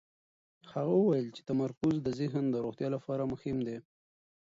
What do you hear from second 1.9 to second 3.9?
د ذهن د روغتیا لپاره مهم دی.